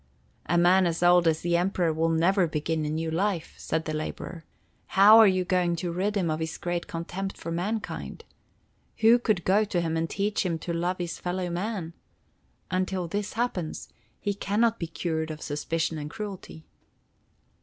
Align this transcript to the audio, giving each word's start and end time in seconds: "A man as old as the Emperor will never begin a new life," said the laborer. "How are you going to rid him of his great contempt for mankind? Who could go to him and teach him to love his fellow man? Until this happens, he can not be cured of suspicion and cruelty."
"A 0.47 0.57
man 0.57 0.87
as 0.87 1.03
old 1.03 1.27
as 1.27 1.41
the 1.41 1.55
Emperor 1.55 1.93
will 1.93 2.09
never 2.09 2.47
begin 2.47 2.87
a 2.87 2.89
new 2.89 3.11
life," 3.11 3.53
said 3.59 3.85
the 3.85 3.93
laborer. 3.93 4.43
"How 4.97 5.19
are 5.19 5.27
you 5.27 5.45
going 5.45 5.75
to 5.75 5.91
rid 5.91 6.17
him 6.17 6.31
of 6.31 6.39
his 6.39 6.57
great 6.57 6.87
contempt 6.87 7.37
for 7.37 7.51
mankind? 7.51 8.25
Who 9.01 9.19
could 9.19 9.45
go 9.45 9.63
to 9.65 9.79
him 9.79 9.95
and 9.95 10.09
teach 10.09 10.43
him 10.43 10.57
to 10.57 10.73
love 10.73 10.97
his 10.97 11.19
fellow 11.19 11.51
man? 11.51 11.93
Until 12.71 13.07
this 13.07 13.33
happens, 13.33 13.89
he 14.19 14.33
can 14.33 14.59
not 14.59 14.79
be 14.79 14.87
cured 14.87 15.29
of 15.29 15.43
suspicion 15.43 15.99
and 15.99 16.09
cruelty." 16.09 16.65